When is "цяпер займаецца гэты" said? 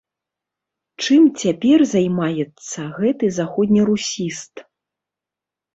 1.43-3.25